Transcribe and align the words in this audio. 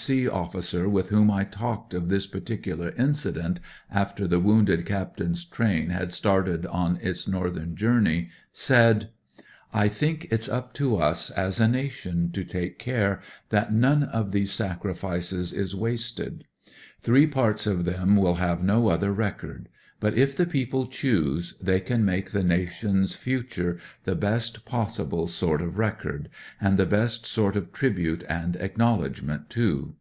C. 0.00 0.26
officer 0.26 0.88
with 0.88 1.10
whom 1.10 1.30
I 1.30 1.44
talked 1.44 1.92
of 1.92 2.08
this 2.08 2.26
particular 2.26 2.94
incident, 2.96 3.60
after 3.90 4.26
the 4.26 4.40
woimded 4.40 4.86
captain's 4.86 5.44
train 5.44 5.90
had 5.90 6.10
started 6.10 6.64
on 6.64 6.96
its 7.02 7.28
northern 7.28 7.76
joimiey, 7.76 8.30
said:— 8.50 9.10
218 9.72 9.72
THE 9.72 9.72
SOUTH 9.72 9.74
AFRICAN 9.74 9.90
*^I 9.90 9.98
think 9.98 10.32
it's 10.32 10.48
up 10.48 10.72
to 10.72 10.96
us 10.96 11.30
as 11.32 11.60
a 11.60 11.68
nation 11.68 12.32
to 12.32 12.44
take 12.46 12.78
good 12.78 12.82
care 12.84 13.20
that 13.50 13.74
none 13.74 14.04
of 14.04 14.32
these 14.32 14.52
sacri 14.52 14.94
fices 14.94 15.52
is 15.52 15.74
wasted. 15.76 16.46
Three 17.02 17.26
parts 17.26 17.66
of 17.66 17.84
them 17.84 18.16
will 18.16 18.36
have 18.36 18.64
no 18.64 18.88
other 18.88 19.12
record; 19.12 19.68
but, 20.00 20.14
if 20.14 20.34
the 20.34 20.46
people 20.46 20.86
choose, 20.86 21.54
they 21.60 21.78
can 21.78 22.06
make 22.06 22.30
the 22.30 22.42
nation's 22.42 23.14
future 23.14 23.78
the 24.04 24.14
best 24.14 24.64
possible 24.64 25.26
sort 25.26 25.60
of 25.60 25.76
record, 25.76 26.30
and 26.58 26.78
the 26.78 26.86
best 26.86 27.26
sort 27.26 27.54
of 27.54 27.70
tribute 27.74 28.24
and 28.26 28.56
acknowledgment, 28.56 29.50
too. 29.50 29.96